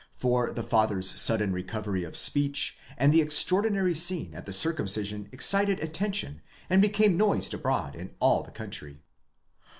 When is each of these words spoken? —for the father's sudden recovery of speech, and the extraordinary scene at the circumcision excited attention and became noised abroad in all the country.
—for 0.15 0.51
the 0.51 0.63
father's 0.63 1.07
sudden 1.21 1.53
recovery 1.53 2.03
of 2.03 2.17
speech, 2.17 2.75
and 2.97 3.13
the 3.13 3.21
extraordinary 3.21 3.93
scene 3.93 4.33
at 4.33 4.45
the 4.45 4.51
circumcision 4.51 5.29
excited 5.31 5.79
attention 5.79 6.41
and 6.71 6.81
became 6.81 7.15
noised 7.15 7.53
abroad 7.53 7.95
in 7.95 8.09
all 8.19 8.41
the 8.41 8.49
country. 8.49 9.03